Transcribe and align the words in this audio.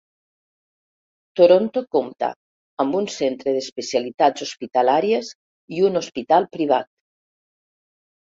Toronto 1.39 1.83
compta 1.95 2.29
amb 2.83 2.97
un 3.01 3.05
centre 3.17 3.53
d'especialitats 3.59 4.47
hospitalàries 4.47 5.31
i 5.79 5.85
un 5.91 6.01
hospital 6.03 6.49
privat. 6.59 6.91